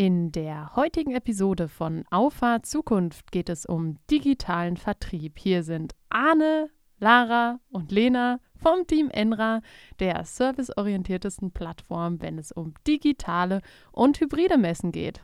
[0.00, 5.40] In der heutigen Episode von Auffahrt Zukunft geht es um digitalen Vertrieb.
[5.40, 6.70] Hier sind Arne,
[7.00, 9.60] Lara und Lena vom Team Enra,
[9.98, 15.20] der serviceorientiertesten Plattform, wenn es um digitale und hybride Messen geht.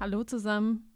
[0.00, 0.92] Hallo zusammen.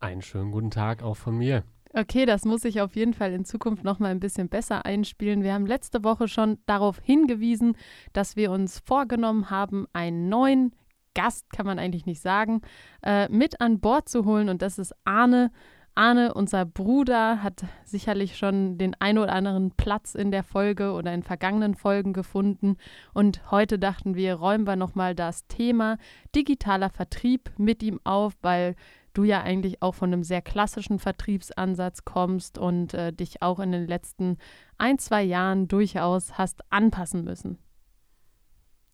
[0.00, 1.64] Einen schönen guten Tag auch von mir.
[1.96, 5.44] Okay, das muss ich auf jeden Fall in Zukunft noch mal ein bisschen besser einspielen.
[5.44, 7.76] Wir haben letzte Woche schon darauf hingewiesen,
[8.12, 10.74] dass wir uns vorgenommen haben, einen neuen
[11.14, 12.62] Gast, kann man eigentlich nicht sagen,
[13.04, 14.48] äh, mit an Bord zu holen.
[14.48, 15.52] Und das ist Arne.
[15.94, 21.14] Arne, unser Bruder, hat sicherlich schon den ein oder anderen Platz in der Folge oder
[21.14, 22.76] in vergangenen Folgen gefunden.
[23.12, 25.98] Und heute dachten wir, räumen wir nochmal das Thema
[26.34, 28.74] digitaler Vertrieb mit ihm auf, weil
[29.14, 33.72] du ja eigentlich auch von einem sehr klassischen Vertriebsansatz kommst und äh, dich auch in
[33.72, 34.36] den letzten
[34.76, 37.58] ein, zwei Jahren durchaus hast anpassen müssen.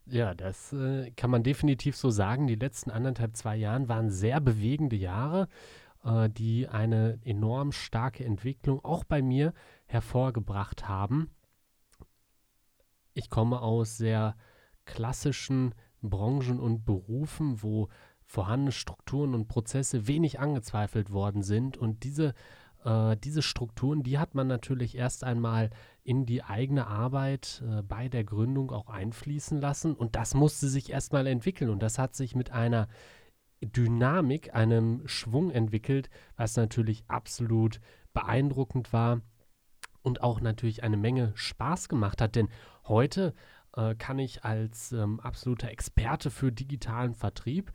[0.07, 2.47] Ja, das äh, kann man definitiv so sagen.
[2.47, 5.49] Die letzten anderthalb, zwei Jahre waren sehr bewegende Jahre,
[6.05, 9.53] äh, die eine enorm starke Entwicklung auch bei mir
[9.87, 11.31] hervorgebracht haben.
[13.15, 14.37] Ich komme aus sehr
[14.85, 17.89] klassischen Branchen und Berufen, wo
[18.25, 21.77] vorhandene Strukturen und Prozesse wenig angezweifelt worden sind.
[21.77, 22.35] Und diese,
[22.85, 25.71] äh, diese Strukturen, die hat man natürlich erst einmal
[26.05, 29.95] in die eigene Arbeit äh, bei der Gründung auch einfließen lassen.
[29.95, 31.71] Und das musste sich erstmal entwickeln.
[31.71, 32.89] Und das hat sich mit einer
[33.63, 37.81] Dynamik, einem Schwung entwickelt, was natürlich absolut
[38.13, 39.21] beeindruckend war
[40.03, 42.37] und auch natürlich eine Menge Spaß gemacht hat.
[42.37, 42.49] Denn
[42.87, 43.35] heute
[43.77, 47.73] äh, kann ich als ähm, absoluter Experte für digitalen Vertrieb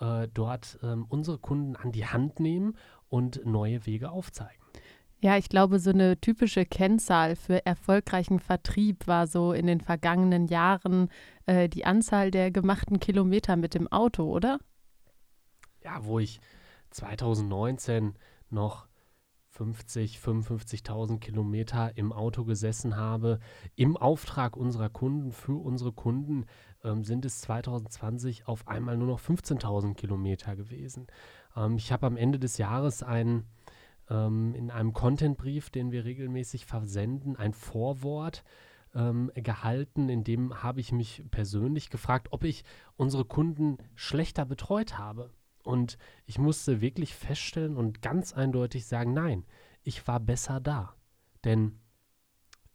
[0.00, 2.76] äh, dort ähm, unsere Kunden an die Hand nehmen
[3.08, 4.62] und neue Wege aufzeigen.
[5.20, 10.48] Ja, ich glaube, so eine typische Kennzahl für erfolgreichen Vertrieb war so in den vergangenen
[10.48, 11.08] Jahren
[11.46, 14.58] äh, die Anzahl der gemachten Kilometer mit dem Auto, oder?
[15.82, 16.40] Ja, wo ich
[16.90, 18.14] 2019
[18.50, 18.86] noch
[19.54, 23.38] 50, 55.000 Kilometer im Auto gesessen habe,
[23.76, 26.46] im Auftrag unserer Kunden, für unsere Kunden,
[26.82, 31.06] ähm, sind es 2020 auf einmal nur noch 15.000 Kilometer gewesen.
[31.56, 33.44] Ähm, ich habe am Ende des Jahres ein,
[34.10, 38.42] ähm, in einem Contentbrief, den wir regelmäßig versenden, ein Vorwort
[38.92, 42.64] ähm, gehalten, in dem habe ich mich persönlich gefragt, ob ich
[42.96, 45.30] unsere Kunden schlechter betreut habe.
[45.64, 49.44] Und ich musste wirklich feststellen und ganz eindeutig sagen, nein,
[49.82, 50.94] ich war besser da.
[51.44, 51.80] Denn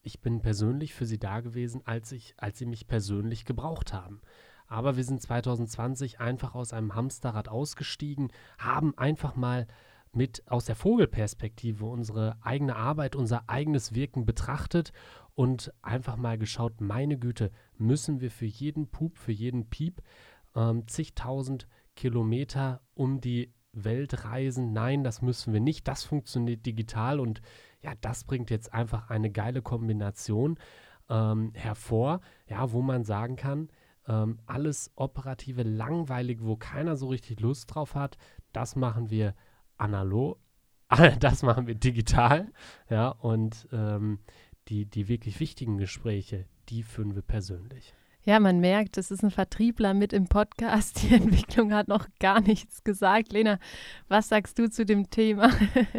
[0.01, 4.21] ich bin persönlich für sie da gewesen, als, ich, als sie mich persönlich gebraucht haben.
[4.67, 9.67] Aber wir sind 2020 einfach aus einem Hamsterrad ausgestiegen, haben einfach mal
[10.11, 14.91] mit aus der Vogelperspektive unsere eigene Arbeit, unser eigenes Wirken betrachtet
[15.35, 20.01] und einfach mal geschaut, meine Güte, müssen wir für jeden Pup, für jeden Piep
[20.55, 21.67] ähm, zigtausend
[21.99, 24.71] Kilometer um die Welt reisen.
[24.71, 25.85] Nein, das müssen wir nicht.
[25.85, 27.41] Das funktioniert digital und
[27.81, 30.57] ja, das bringt jetzt einfach eine geile Kombination
[31.09, 33.69] ähm, hervor, ja, wo man sagen kann,
[34.07, 38.17] ähm, alles operative, langweilig, wo keiner so richtig Lust drauf hat,
[38.53, 39.35] das machen wir
[39.77, 40.39] analog,
[41.19, 42.51] das machen wir digital,
[42.89, 44.19] ja, und ähm,
[44.69, 47.93] die, die wirklich wichtigen Gespräche, die führen wir persönlich.
[48.25, 51.01] Ja, man merkt, es ist ein Vertriebler mit im Podcast.
[51.09, 53.31] Die Entwicklung hat noch gar nichts gesagt.
[53.31, 53.59] Lena,
[54.07, 55.49] was sagst du zu dem Thema?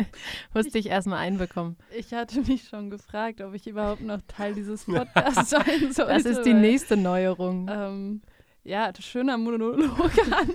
[0.54, 1.76] Musste ich, ich erstmal einbekommen.
[1.96, 6.12] Ich hatte mich schon gefragt, ob ich überhaupt noch Teil dieses Podcasts sein sollte.
[6.12, 7.68] Das ist die nächste Neuerung.
[7.70, 8.22] Ähm,
[8.64, 9.78] ja, schöner Monolog
[10.32, 10.50] an.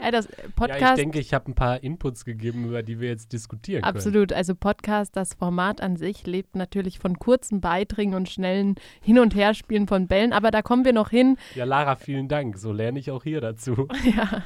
[0.00, 3.08] ja, das Podcast, ja, ich denke, ich habe ein paar Inputs gegeben, über die wir
[3.08, 3.96] jetzt diskutieren können.
[3.96, 4.32] Absolut.
[4.32, 9.34] Also Podcast, das Format an sich lebt natürlich von kurzen Beiträgen und schnellen Hin- und
[9.34, 11.36] Herspielen von Bällen, aber da kommen wir noch hin.
[11.54, 12.58] Ja, Lara, vielen Dank.
[12.58, 13.88] So lerne ich auch hier dazu.
[14.04, 14.42] ja.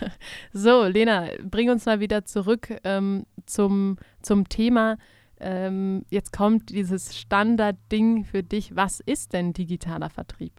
[0.53, 4.99] So, Lena, bring uns mal wieder zurück ähm, zum, zum Thema.
[5.41, 8.77] Ähm, jetzt kommt dieses Standardding für dich.
[8.77, 10.53] Was ist denn digitaler Vertrieb?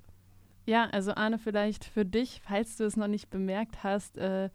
[0.65, 4.49] Ja, also Arne, vielleicht für dich, falls du es noch nicht bemerkt hast, äh,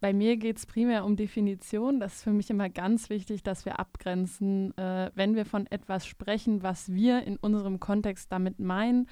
[0.00, 2.00] bei mir geht es primär um Definition.
[2.00, 6.06] Das ist für mich immer ganz wichtig, dass wir abgrenzen, äh, wenn wir von etwas
[6.06, 9.08] sprechen, was wir in unserem Kontext damit meinen.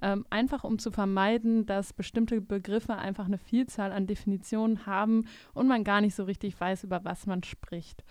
[0.00, 5.66] Ähm, einfach um zu vermeiden, dass bestimmte Begriffe einfach eine Vielzahl an Definitionen haben und
[5.66, 8.04] man gar nicht so richtig weiß, über was man spricht.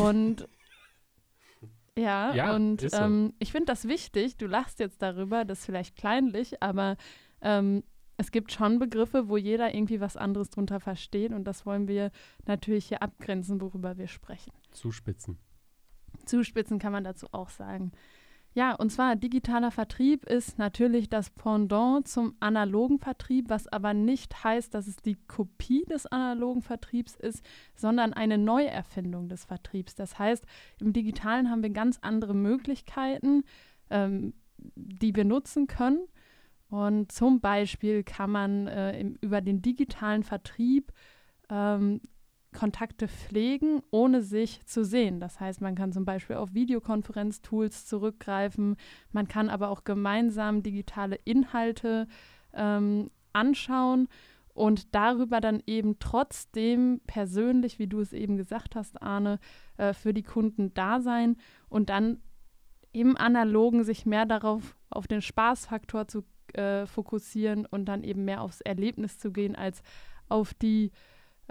[0.00, 0.48] Und
[1.98, 2.96] ja, ja und so.
[2.96, 4.36] ähm, ich finde das wichtig.
[4.36, 6.96] Du lachst jetzt darüber, das ist vielleicht kleinlich, aber
[7.40, 7.82] ähm,
[8.16, 12.10] es gibt schon Begriffe, wo jeder irgendwie was anderes drunter versteht und das wollen wir
[12.46, 14.52] natürlich hier abgrenzen, worüber wir sprechen.
[14.72, 15.38] Zuspitzen.
[16.24, 17.92] Zuspitzen kann man dazu auch sagen.
[18.56, 24.44] Ja, und zwar digitaler Vertrieb ist natürlich das Pendant zum analogen Vertrieb, was aber nicht
[24.44, 27.44] heißt, dass es die Kopie des analogen Vertriebs ist,
[27.74, 29.94] sondern eine Neuerfindung des Vertriebs.
[29.94, 30.46] Das heißt,
[30.80, 33.44] im digitalen haben wir ganz andere Möglichkeiten,
[33.90, 36.08] ähm, die wir nutzen können.
[36.70, 40.94] Und zum Beispiel kann man äh, im, über den digitalen Vertrieb
[41.50, 42.00] ähm,
[42.56, 45.20] Kontakte pflegen, ohne sich zu sehen.
[45.20, 48.76] Das heißt, man kann zum Beispiel auf Videokonferenztools zurückgreifen,
[49.12, 52.08] man kann aber auch gemeinsam digitale Inhalte
[52.54, 54.08] ähm, anschauen
[54.54, 59.38] und darüber dann eben trotzdem persönlich, wie du es eben gesagt hast, Arne,
[59.76, 61.36] äh, für die Kunden da sein
[61.68, 62.22] und dann
[62.92, 66.24] im Analogen sich mehr darauf, auf den Spaßfaktor zu
[66.54, 69.82] äh, fokussieren und dann eben mehr aufs Erlebnis zu gehen, als
[70.30, 70.90] auf die äh,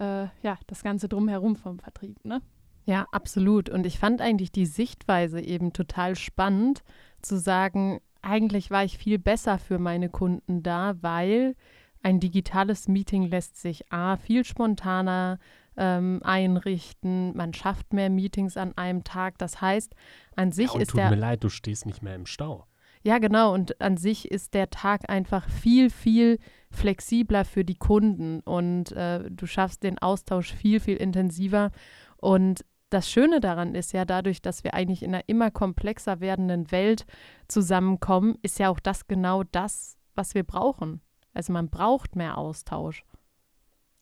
[0.03, 2.42] ja, das Ganze drumherum vom Vertrieb, ne?
[2.86, 3.69] Ja, absolut.
[3.69, 6.83] Und ich fand eigentlich die Sichtweise eben total spannend,
[7.21, 11.56] zu sagen, eigentlich war ich viel besser für meine Kunden da, weil
[12.03, 15.39] ein digitales Meeting lässt sich A, viel spontaner
[15.77, 19.38] ähm, einrichten, man schafft mehr Meetings an einem Tag.
[19.39, 19.95] Das heißt,
[20.36, 21.09] an sich ja, ist tut der.
[21.09, 22.65] Tut mir leid, du stehst nicht mehr im Stau.
[23.03, 23.53] Ja, genau.
[23.53, 26.39] Und an sich ist der Tag einfach viel, viel
[26.75, 31.72] flexibler für die Kunden und äh, du schaffst den Austausch viel, viel intensiver.
[32.18, 36.72] Und das Schöne daran ist ja, dadurch, dass wir eigentlich in einer immer komplexer werdenden
[36.72, 37.06] Welt
[37.48, 41.01] zusammenkommen, ist ja auch das genau das, was wir brauchen.
[41.33, 43.04] Also man braucht mehr Austausch.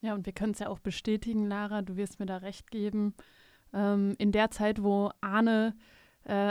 [0.00, 3.14] Ja, und wir können es ja auch bestätigen, Lara, du wirst mir da recht geben.
[3.72, 5.74] Ähm, in der Zeit, wo Arne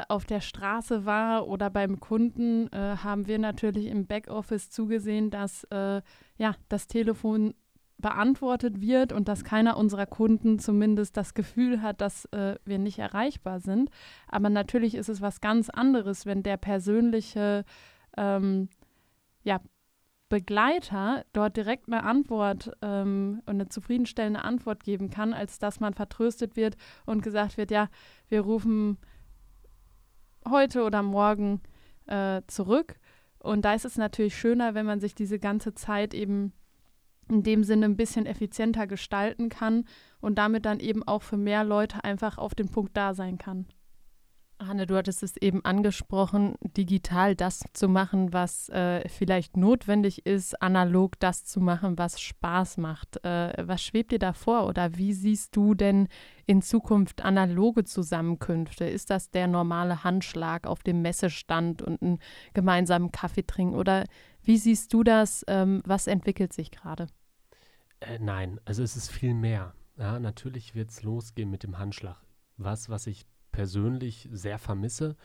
[0.08, 5.64] auf der Straße war oder beim Kunden, äh, haben wir natürlich im Backoffice zugesehen, dass
[5.66, 6.02] äh,
[6.38, 7.56] ja, das Telefon
[7.98, 13.00] beantwortet wird und dass keiner unserer Kunden zumindest das Gefühl hat, dass äh, wir nicht
[13.00, 13.90] erreichbar sind.
[14.28, 17.64] Aber natürlich ist es was ganz anderes, wenn der persönliche
[18.18, 18.70] ähm,
[19.44, 19.60] ja,
[20.30, 25.94] Begleiter dort direkt eine Antwort ähm, und eine zufriedenstellende Antwort geben kann, als dass man
[25.94, 27.88] vertröstet wird und gesagt wird, ja,
[28.30, 28.98] wir rufen
[30.50, 31.62] heute oder morgen
[32.08, 33.00] äh, zurück.
[33.40, 36.54] Und da ist es natürlich schöner, wenn man sich diese ganze Zeit eben
[37.30, 39.86] in dem Sinne ein bisschen effizienter gestalten kann
[40.22, 43.66] und damit dann eben auch für mehr Leute einfach auf den Punkt da sein kann.
[44.68, 50.62] Hanne, du hattest es eben angesprochen, digital das zu machen, was äh, vielleicht notwendig ist,
[50.62, 53.24] analog das zu machen, was Spaß macht.
[53.24, 56.08] Äh, was schwebt dir da vor oder wie siehst du denn
[56.46, 58.86] in Zukunft analoge Zusammenkünfte?
[58.86, 62.20] Ist das der normale Handschlag auf dem Messestand und einen
[62.54, 64.06] gemeinsamen Kaffee trinken oder
[64.44, 65.46] wie siehst du das?
[65.48, 67.08] Ähm, was entwickelt sich gerade?
[68.00, 69.74] Äh, nein, also es ist viel mehr.
[69.98, 72.18] Ja, natürlich wird es losgehen mit dem Handschlag.
[72.58, 75.16] Was, was ich persönlich sehr vermisse,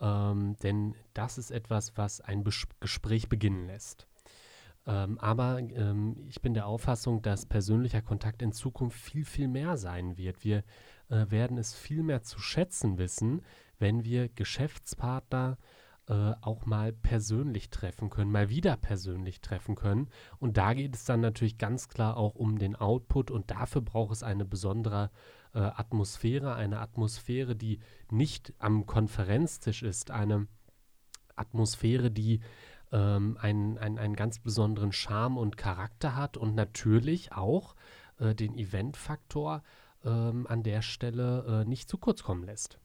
[0.00, 4.06] ähm, denn das ist etwas, was ein Bes Gespräch beginnen lässt.
[4.86, 9.78] Ähm, aber ähm, ich bin der Auffassung, dass persönlicher Kontakt in Zukunft viel, viel mehr
[9.78, 10.44] sein wird.
[10.44, 10.58] Wir
[11.08, 13.42] äh, werden es viel mehr zu schätzen wissen,
[13.78, 15.56] wenn wir Geschäftspartner
[16.08, 20.08] äh, auch mal persönlich treffen können, mal wieder persönlich treffen können.
[20.38, 24.12] Und da geht es dann natürlich ganz klar auch um den Output und dafür braucht
[24.12, 27.80] es eine besondere äh, Atmosphäre, eine Atmosphäre, die
[28.10, 30.46] nicht am Konferenztisch ist, eine
[31.36, 32.40] Atmosphäre, die
[32.92, 37.74] ähm, einen, einen, einen ganz besonderen Charme und Charakter hat und natürlich auch
[38.18, 39.62] äh, den Eventfaktor
[40.04, 42.78] ähm, an der Stelle äh, nicht zu kurz kommen lässt.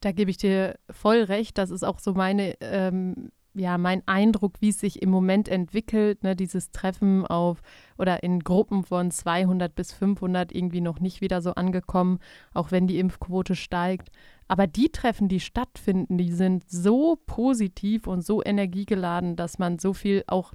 [0.00, 1.58] Da gebe ich dir voll recht.
[1.58, 6.22] Das ist auch so meine ähm, ja, mein Eindruck, wie es sich im Moment entwickelt,
[6.22, 7.62] ne, dieses Treffen auf
[7.96, 12.20] oder in Gruppen von 200 bis 500 irgendwie noch nicht wieder so angekommen,
[12.54, 14.10] auch wenn die Impfquote steigt.
[14.46, 19.92] Aber die Treffen, die stattfinden, die sind so positiv und so energiegeladen, dass man so
[19.92, 20.54] viel auch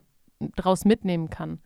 [0.55, 1.59] draus mitnehmen kann.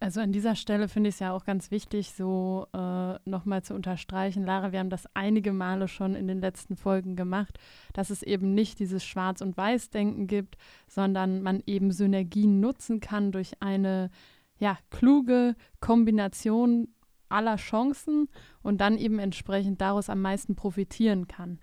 [0.00, 3.74] Also an dieser Stelle finde ich es ja auch ganz wichtig, so äh, nochmal zu
[3.74, 4.44] unterstreichen.
[4.44, 7.58] Lara, wir haben das einige Male schon in den letzten Folgen gemacht,
[7.94, 13.32] dass es eben nicht dieses Schwarz- und Weiß-Denken gibt, sondern man eben Synergien nutzen kann
[13.32, 14.10] durch eine
[14.58, 16.88] ja, kluge Kombination
[17.28, 18.28] aller Chancen
[18.62, 21.58] und dann eben entsprechend daraus am meisten profitieren kann.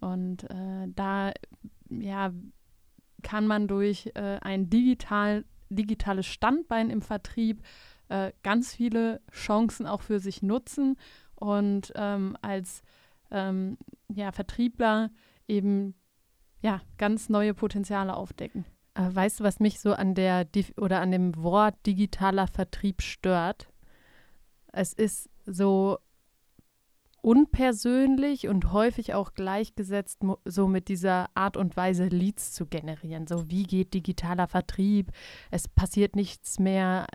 [0.00, 1.32] Und äh, da
[1.90, 2.32] ja,
[3.22, 7.62] kann man durch äh, ein digital digitales Standbein im Vertrieb
[8.08, 10.96] äh, ganz viele Chancen auch für sich nutzen
[11.34, 12.82] und ähm, als
[13.30, 13.78] ähm,
[14.08, 15.10] ja, Vertriebler
[15.48, 15.94] eben
[16.62, 18.64] ja, ganz neue Potenziale aufdecken.
[18.94, 23.68] Äh, weißt du, was mich so an der oder an dem Wort digitaler Vertrieb stört?
[24.72, 25.98] Es ist so
[27.24, 33.26] unpersönlich und häufig auch gleichgesetzt so mit dieser Art und Weise Leads zu generieren.
[33.26, 35.10] So wie geht digitaler Vertrieb?
[35.50, 37.06] Es passiert nichts mehr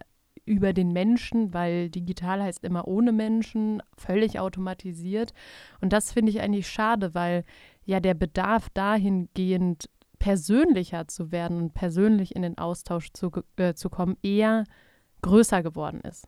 [0.46, 5.34] über den Menschen, weil digital heißt immer ohne Menschen, völlig automatisiert.
[5.80, 7.46] Und das finde ich eigentlich schade, weil
[7.86, 13.92] ja der Bedarf dahingehend persönlicher zu werden und persönlich in den Austausch zu, äh, zu
[13.92, 14.64] kommen, eher
[15.22, 16.28] größer geworden ist.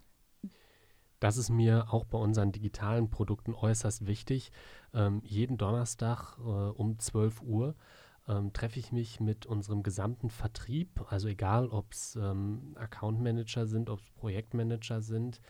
[1.21, 4.51] Das ist mir auch bei unseren digitalen Produkten äußerst wichtig.
[4.91, 7.75] Ähm, jeden Donnerstag äh, um 12 Uhr
[8.27, 13.67] ähm, treffe ich mich mit unserem gesamten Vertrieb, also egal ob es ähm, Account Manager
[13.67, 15.41] sind, ob es Projektmanager sind,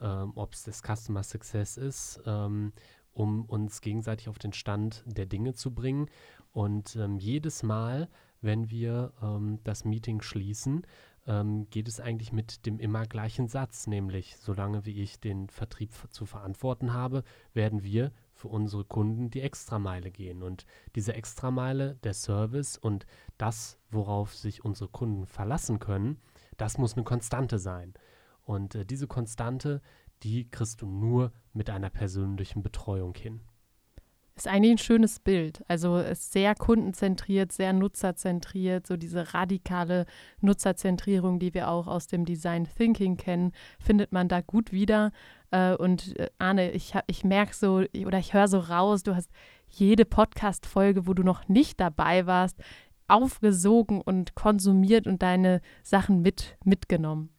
[0.00, 2.72] ähm, ob es das Customer Success ist, ähm,
[3.12, 6.08] um uns gegenseitig auf den Stand der Dinge zu bringen.
[6.52, 8.08] Und ähm, jedes Mal,
[8.40, 9.12] wenn wir
[9.64, 10.86] das Meeting schließen,
[11.28, 15.92] ähm, geht es eigentlich mit dem immer gleichen Satz, nämlich solange wie ich den Vertrieb
[16.10, 20.42] zu verantworten habe, werden wir für unsere Kunden die Extrameile gehen.
[20.42, 20.64] Und
[20.96, 23.06] diese Extrameile, der Service und
[23.36, 26.18] das, worauf sich unsere Kunden verlassen können,
[26.56, 27.92] das muss eine Konstante sein.
[28.42, 29.82] Und äh, diese Konstante,
[30.22, 33.42] die kriegst du nur mit einer persönlichen Betreuung hin.
[34.38, 35.64] Ist eigentlich ein schönes Bild.
[35.66, 40.06] Also ist sehr kundenzentriert, sehr nutzerzentriert, so diese radikale
[40.40, 45.10] Nutzerzentrierung, die wir auch aus dem Design Thinking kennen, findet man da gut wieder.
[45.50, 49.28] Äh, und äh, Arne, ich, ich merke so oder ich höre so raus, du hast
[49.66, 52.62] jede Podcast-Folge, wo du noch nicht dabei warst,
[53.08, 57.30] aufgesogen und konsumiert und deine Sachen mit, mitgenommen.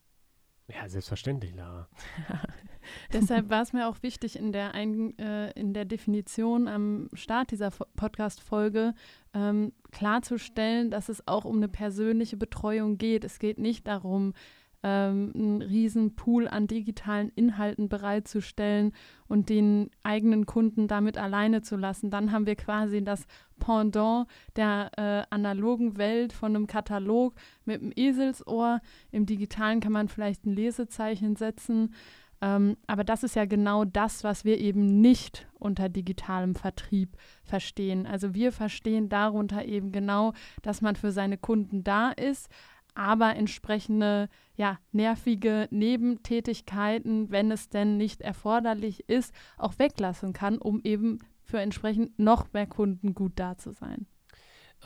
[0.68, 1.88] Ja, selbstverständlich, Lara.
[3.14, 7.52] Deshalb war es mir auch wichtig, in der, ein, äh, in der Definition am Start
[7.52, 8.94] dieser Podcast-Folge
[9.34, 13.24] ähm, klarzustellen, dass es auch um eine persönliche Betreuung geht.
[13.24, 14.34] Es geht nicht darum,
[14.82, 18.94] ähm, einen riesen Pool an digitalen Inhalten bereitzustellen
[19.28, 22.10] und den eigenen Kunden damit alleine zu lassen.
[22.10, 23.26] Dann haben wir quasi das
[23.60, 28.80] Pendant der äh, analogen Welt von einem Katalog mit einem Eselsohr.
[29.12, 31.94] Im digitalen kann man vielleicht ein Lesezeichen setzen.
[32.42, 38.06] Ähm, aber das ist ja genau das, was wir eben nicht unter digitalem Vertrieb verstehen.
[38.06, 42.50] Also wir verstehen darunter eben genau, dass man für seine Kunden da ist,
[42.96, 50.82] aber entsprechende ja, nervige Nebentätigkeiten, wenn es denn nicht erforderlich ist, auch weglassen kann, um
[50.84, 54.06] eben für entsprechend noch mehr Kunden gut da zu sein.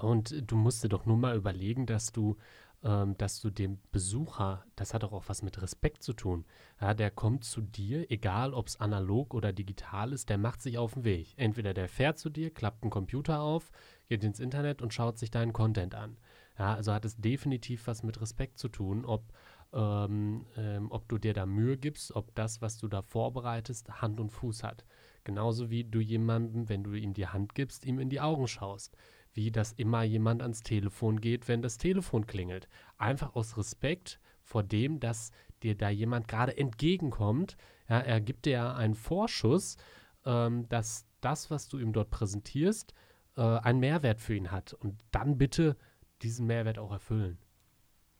[0.01, 2.35] Und du musst dir doch nur mal überlegen, dass du
[2.83, 6.45] ähm, dass du dem Besucher, das hat auch was mit Respekt zu tun,
[6.81, 10.77] ja, der kommt zu dir, egal ob es analog oder digital ist, der macht sich
[10.77, 11.33] auf den Weg.
[11.37, 13.71] Entweder der fährt zu dir, klappt einen Computer auf,
[14.07, 16.17] geht ins Internet und schaut sich deinen Content an.
[16.59, 19.31] Ja, also hat es definitiv was mit Respekt zu tun, ob,
[19.73, 24.19] ähm, ähm, ob du dir da Mühe gibst, ob das, was du da vorbereitest, Hand
[24.19, 24.85] und Fuß hat.
[25.23, 28.97] Genauso wie du jemandem, wenn du ihm die Hand gibst, ihm in die Augen schaust
[29.33, 32.67] wie dass immer jemand ans Telefon geht, wenn das Telefon klingelt.
[32.97, 35.31] Einfach aus Respekt vor dem, dass
[35.63, 37.57] dir da jemand gerade entgegenkommt.
[37.89, 39.77] Ja, er gibt dir einen Vorschuss,
[40.25, 42.93] ähm, dass das, was du ihm dort präsentierst,
[43.37, 44.73] äh, einen Mehrwert für ihn hat.
[44.73, 45.77] Und dann bitte
[46.21, 47.37] diesen Mehrwert auch erfüllen.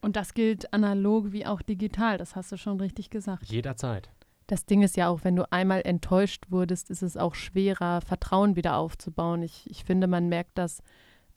[0.01, 3.45] Und das gilt analog wie auch digital, das hast du schon richtig gesagt.
[3.45, 4.09] Jederzeit.
[4.53, 8.55] Das Ding ist ja auch, wenn du einmal enttäuscht wurdest, ist es auch schwerer, Vertrauen
[8.55, 9.41] wieder aufzubauen.
[9.41, 10.83] Ich, ich finde, man merkt das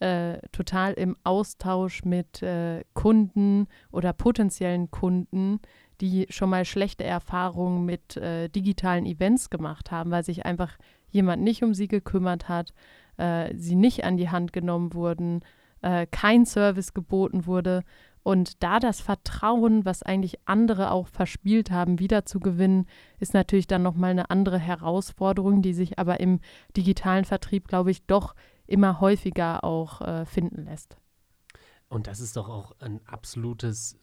[0.01, 5.61] äh, total im Austausch mit äh, Kunden oder potenziellen Kunden,
[6.03, 10.77] die schon mal schlechte Erfahrungen mit äh, digitalen Events gemacht haben, weil sich einfach
[11.09, 12.75] jemand nicht um sie gekümmert hat,
[13.17, 15.41] äh, sie nicht an die Hand genommen wurden,
[15.81, 17.83] äh, kein Service geboten wurde.
[18.27, 22.89] Und da das Vertrauen, was eigentlich andere auch verspielt haben, wiederzugewinnen,
[23.21, 26.41] ist natürlich dann nochmal eine andere Herausforderung, die sich aber im
[26.77, 28.35] digitalen Vertrieb, glaube ich, doch
[28.67, 30.97] immer häufiger auch äh, finden lässt.
[31.89, 33.97] Und das ist doch auch ein absolutes,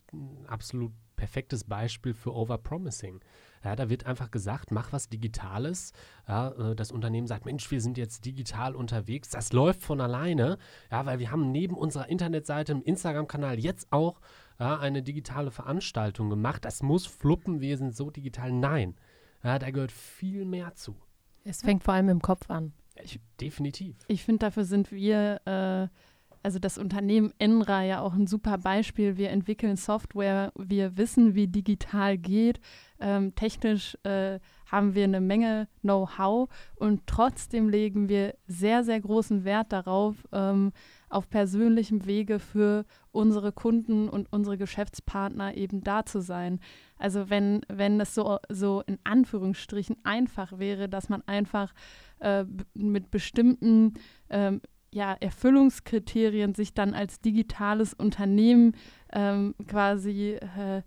[0.47, 3.19] absolut perfektes Beispiel für Overpromising.
[3.63, 5.93] Ja, da wird einfach gesagt, mach was Digitales.
[6.27, 9.29] Ja, äh, das Unternehmen sagt, Mensch, wir sind jetzt digital unterwegs.
[9.29, 10.57] Das läuft von alleine,
[10.91, 14.19] ja, weil wir haben neben unserer Internetseite im Instagram-Kanal jetzt auch
[14.59, 16.65] ja, eine digitale Veranstaltung gemacht.
[16.65, 18.51] Das muss fluppen, wir sind so digital.
[18.51, 18.95] Nein,
[19.43, 20.95] ja, da gehört viel mehr zu.
[21.43, 22.73] Es fängt vor allem im Kopf an.
[23.01, 23.97] Ich, definitiv.
[24.07, 25.87] Ich finde, dafür sind wir, äh,
[26.43, 29.17] also das Unternehmen Enra ja auch ein super Beispiel.
[29.17, 32.59] Wir entwickeln Software, wir wissen, wie digital geht.
[33.05, 34.39] Ähm, technisch äh,
[34.71, 40.71] haben wir eine Menge Know-how und trotzdem legen wir sehr, sehr großen Wert darauf, ähm,
[41.09, 46.61] auf persönlichem Wege für unsere Kunden und unsere Geschäftspartner eben da zu sein.
[46.97, 51.73] Also wenn, wenn es so, so in Anführungsstrichen einfach wäre, dass man einfach
[52.19, 53.95] äh, mit bestimmten
[54.29, 54.61] ähm,
[54.93, 58.77] ja, Erfüllungskriterien sich dann als digitales Unternehmen
[59.11, 60.83] ähm, quasi äh,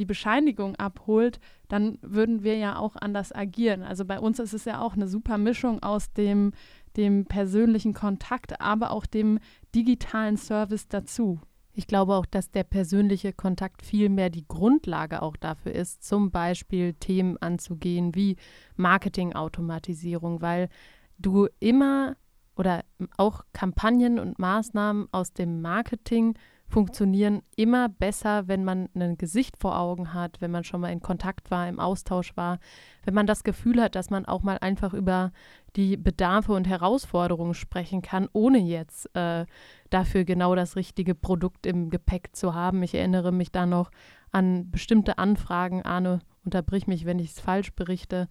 [0.00, 3.82] die Bescheinigung abholt, dann würden wir ja auch anders agieren.
[3.82, 6.52] Also bei uns ist es ja auch eine super Mischung aus dem,
[6.96, 9.38] dem persönlichen Kontakt, aber auch dem
[9.74, 11.38] digitalen Service dazu.
[11.74, 16.30] Ich glaube auch, dass der persönliche Kontakt viel mehr die Grundlage auch dafür ist, zum
[16.30, 18.36] Beispiel Themen anzugehen wie
[18.76, 20.70] Marketingautomatisierung, weil
[21.18, 22.16] du immer
[22.56, 22.84] oder
[23.18, 26.34] auch Kampagnen und Maßnahmen aus dem Marketing
[26.70, 31.00] funktionieren immer besser, wenn man ein Gesicht vor Augen hat, wenn man schon mal in
[31.00, 32.58] Kontakt war, im Austausch war,
[33.04, 35.32] wenn man das Gefühl hat, dass man auch mal einfach über
[35.76, 39.46] die Bedarfe und Herausforderungen sprechen kann, ohne jetzt äh,
[39.90, 42.82] dafür genau das richtige Produkt im Gepäck zu haben.
[42.82, 43.90] Ich erinnere mich da noch
[44.30, 48.28] an bestimmte Anfragen, Arne, unterbrich mich, wenn ich es falsch berichte,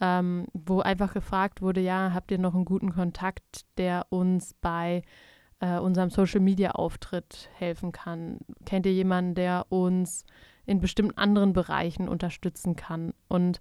[0.00, 5.02] ähm, wo einfach gefragt wurde, ja, habt ihr noch einen guten Kontakt, der uns bei
[5.60, 8.38] äh, unserem Social-Media-Auftritt helfen kann?
[8.64, 10.24] Kennt ihr jemanden, der uns
[10.66, 13.14] in bestimmten anderen Bereichen unterstützen kann?
[13.28, 13.60] Und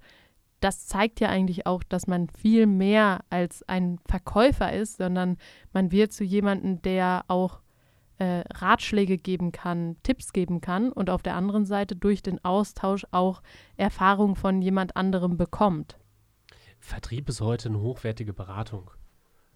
[0.59, 5.37] das zeigt ja eigentlich auch, dass man viel mehr als ein Verkäufer ist, sondern
[5.73, 7.61] man wird zu jemandem, der auch
[8.17, 13.05] äh, Ratschläge geben kann, Tipps geben kann und auf der anderen Seite durch den Austausch
[13.11, 13.41] auch
[13.77, 15.97] Erfahrung von jemand anderem bekommt.
[16.79, 18.91] Vertrieb ist heute eine hochwertige Beratung.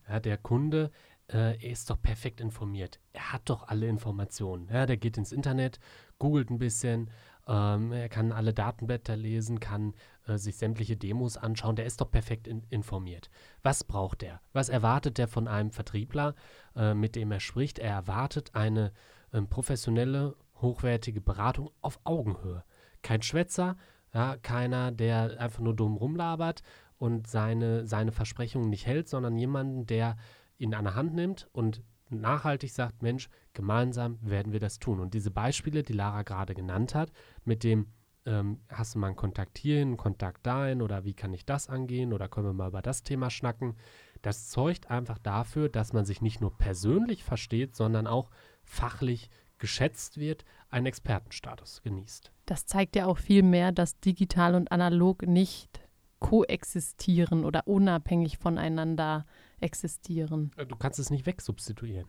[0.07, 0.91] Ja, der Kunde
[1.31, 2.99] äh, ist doch perfekt informiert.
[3.13, 4.67] Er hat doch alle Informationen.
[4.71, 5.79] Ja, der geht ins Internet,
[6.19, 7.09] googelt ein bisschen,
[7.47, 9.93] ähm, er kann alle Datenblätter lesen, kann
[10.27, 11.75] äh, sich sämtliche Demos anschauen.
[11.75, 13.29] Der ist doch perfekt in, informiert.
[13.63, 14.41] Was braucht er?
[14.53, 16.35] Was erwartet er von einem Vertriebler,
[16.75, 17.79] äh, mit dem er spricht?
[17.79, 18.93] Er erwartet eine
[19.33, 22.63] ähm, professionelle, hochwertige Beratung auf Augenhöhe.
[23.01, 23.75] Kein Schwätzer,
[24.13, 26.61] ja, keiner, der einfach nur dumm rumlabert
[26.97, 30.17] und seine, seine Versprechungen nicht hält, sondern jemanden, der
[30.57, 34.99] ihn an der Hand nimmt und nachhaltig sagt, Mensch, gemeinsam werden wir das tun.
[34.99, 37.11] Und diese Beispiele, die Lara gerade genannt hat,
[37.43, 37.87] mit dem
[38.25, 41.67] ähm, hast du mal einen Kontakt hierhin, einen Kontakt dahin oder wie kann ich das
[41.67, 43.75] angehen oder können wir mal über das Thema schnacken,
[44.21, 48.29] das zeugt einfach dafür, dass man sich nicht nur persönlich versteht, sondern auch
[48.63, 52.31] fachlich geschätzt wird, einen Expertenstatus genießt.
[52.45, 55.82] Das zeigt ja auch viel mehr, dass digital und analog nicht
[56.23, 59.25] koexistieren oder unabhängig voneinander
[59.59, 60.51] existieren.
[60.55, 62.07] Äh, du kannst es nicht wegsubstituieren.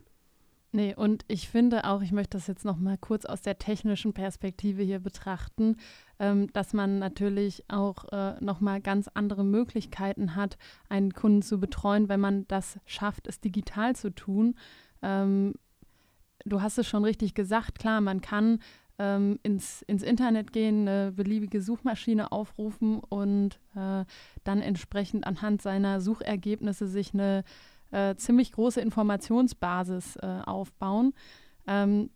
[0.71, 4.13] Nee, und ich finde auch, ich möchte das jetzt noch mal kurz aus der technischen
[4.13, 5.77] Perspektive hier betrachten,
[6.19, 11.61] ähm, dass man natürlich auch äh, noch mal ganz andere Möglichkeiten hat, einen Kunden zu
[11.61, 14.57] betreuen, wenn man das schafft, es digital zu tun.
[15.03, 15.55] Ähm,
[16.45, 18.59] du hast es schon richtig gesagt, klar, man kann
[18.99, 24.05] ähm, ins, ins Internet gehen, eine beliebige Suchmaschine aufrufen und äh,
[24.45, 27.45] dann entsprechend anhand seiner Suchergebnisse sich eine
[27.91, 31.13] äh, ziemlich große Informationsbasis äh, aufbauen.
[31.67, 32.11] Ähm,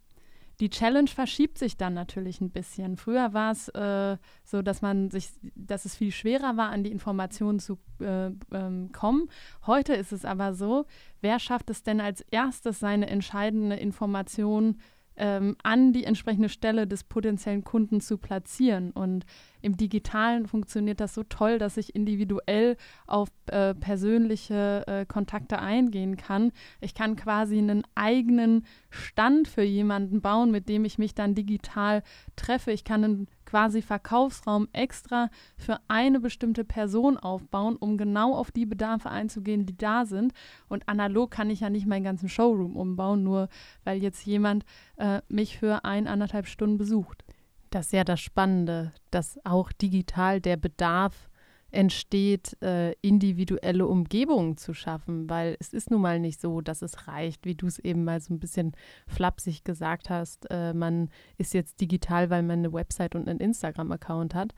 [0.61, 2.97] die Challenge verschiebt sich dann natürlich ein bisschen.
[2.97, 6.91] Früher war es äh, so, dass man sich, dass es viel schwerer war, an die
[6.91, 9.29] Informationen zu äh, ähm, kommen.
[9.67, 10.85] Heute ist es aber so,
[11.21, 14.79] wer schafft es denn als erstes, seine entscheidende Information
[15.19, 18.93] ähm, an die entsprechende Stelle des potenziellen Kunden zu platzieren.
[18.93, 19.27] Und
[19.61, 22.77] im Digitalen funktioniert das so toll, dass ich individuell
[23.07, 26.53] auf äh, persönliche äh, Kontakte eingehen kann.
[26.81, 32.03] Ich kann quasi einen eigenen Stand für jemanden bauen, mit dem ich mich dann digital
[32.37, 32.71] treffe.
[32.71, 38.67] Ich kann einen quasi Verkaufsraum extra für eine bestimmte Person aufbauen, um genau auf die
[38.67, 40.35] Bedarfe einzugehen, die da sind.
[40.69, 43.49] Und analog kann ich ja nicht meinen ganzen Showroom umbauen, nur
[43.85, 44.67] weil jetzt jemand
[44.99, 47.25] äh, mich für ein, anderthalb Stunden besucht.
[47.71, 51.28] Das ist ja das Spannende, dass auch digital der Bedarf
[51.71, 57.09] entsteht, äh, individuelle Umgebungen zu schaffen, weil es ist nun mal nicht so, dass es
[57.09, 58.73] reicht, wie du es eben mal so ein bisschen
[59.07, 64.35] flapsig gesagt hast, äh, man ist jetzt digital, weil man eine Website und einen Instagram-Account
[64.35, 64.55] hat.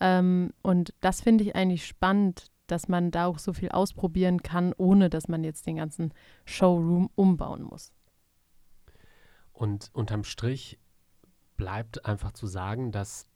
[0.00, 4.72] Ähm, und das finde ich eigentlich spannend, dass man da auch so viel ausprobieren kann,
[4.76, 6.12] ohne dass man jetzt den ganzen
[6.44, 7.92] Showroom umbauen muss.
[9.52, 10.78] Und unterm Strich
[11.56, 13.29] bleibt einfach zu sagen, dass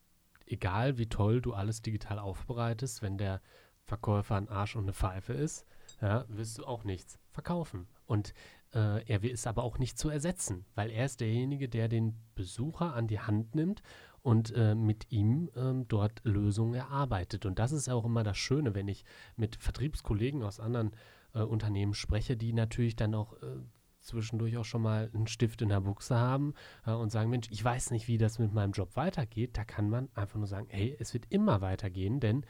[0.46, 3.40] egal wie toll du alles digital aufbereitest, wenn der
[3.84, 5.66] Verkäufer ein Arsch und eine Pfeife ist,
[6.00, 7.86] ja, wirst du auch nichts verkaufen.
[8.06, 8.34] Und
[8.74, 12.94] äh, er ist aber auch nicht zu ersetzen, weil er ist derjenige, der den Besucher
[12.94, 13.82] an die Hand nimmt
[14.22, 17.44] und äh, mit ihm ähm, dort Lösungen erarbeitet.
[17.44, 19.04] Und das ist auch immer das Schöne, wenn ich
[19.36, 20.92] mit Vertriebskollegen aus anderen
[21.34, 23.60] äh, Unternehmen spreche, die natürlich dann auch äh,
[24.04, 26.54] zwischendurch auch schon mal einen Stift in der Buchse haben
[26.86, 29.90] äh, und sagen, Mensch, ich weiß nicht, wie das mit meinem Job weitergeht, da kann
[29.90, 32.44] man einfach nur sagen, hey, es wird immer weitergehen, denn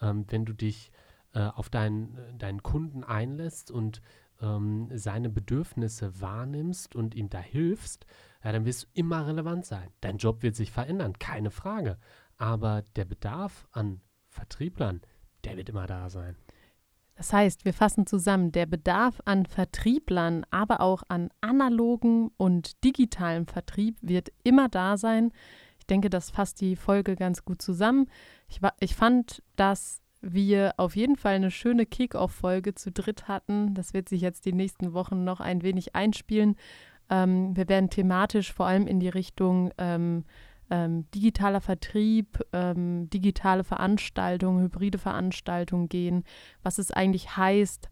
[0.00, 0.90] ähm, wenn du dich
[1.34, 4.02] äh, auf deinen, deinen Kunden einlässt und
[4.40, 8.06] ähm, seine Bedürfnisse wahrnimmst und ihm da hilfst,
[8.44, 9.90] ja, dann wirst du immer relevant sein.
[10.00, 11.98] Dein Job wird sich verändern, keine Frage.
[12.36, 15.00] Aber der Bedarf an Vertrieblern,
[15.44, 16.36] der wird immer da sein.
[17.22, 23.46] Das heißt, wir fassen zusammen, der Bedarf an Vertrieblern, aber auch an analogen und digitalem
[23.46, 25.30] Vertrieb wird immer da sein.
[25.78, 28.08] Ich denke, das fasst die Folge ganz gut zusammen.
[28.48, 33.72] Ich, ich fand, dass wir auf jeden Fall eine schöne Kick-Off-Folge zu dritt hatten.
[33.74, 36.56] Das wird sich jetzt die nächsten Wochen noch ein wenig einspielen.
[37.08, 40.24] Ähm, wir werden thematisch vor allem in die Richtung ähm,
[40.72, 46.24] ähm, digitaler Vertrieb, ähm, digitale Veranstaltungen, hybride Veranstaltungen gehen,
[46.62, 47.90] was es eigentlich heißt,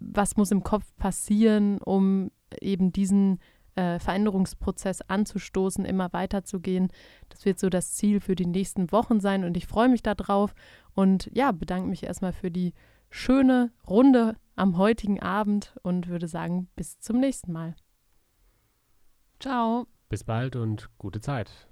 [0.00, 2.30] was muss im Kopf passieren, um
[2.60, 3.38] eben diesen
[3.74, 6.88] äh, Veränderungsprozess anzustoßen, immer weiterzugehen.
[7.30, 10.54] Das wird so das Ziel für die nächsten Wochen sein und ich freue mich darauf
[10.92, 12.74] und ja, bedanke mich erstmal für die
[13.08, 17.76] schöne Runde am heutigen Abend und würde sagen, bis zum nächsten Mal.
[19.38, 19.86] Ciao.
[20.10, 21.69] Bis bald und gute Zeit.